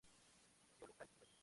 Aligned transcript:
Geological 0.79 1.07
Survey. 1.19 1.37